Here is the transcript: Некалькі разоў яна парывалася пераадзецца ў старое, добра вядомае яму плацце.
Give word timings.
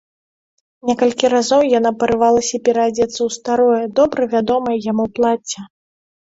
Некалькі 0.89 1.29
разоў 1.33 1.61
яна 1.77 1.91
парывалася 2.03 2.61
пераадзецца 2.69 3.15
ў 3.15 3.29
старое, 3.37 3.83
добра 4.01 4.21
вядомае 4.33 4.75
яму 4.91 5.05
плацце. 5.21 5.59